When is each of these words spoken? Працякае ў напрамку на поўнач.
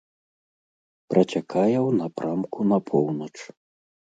Працякае 1.13 1.77
ў 1.87 1.91
напрамку 2.01 2.59
на 2.73 2.77
поўнач. 2.89 3.33